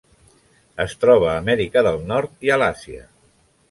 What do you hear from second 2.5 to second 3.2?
i a l'Àsia.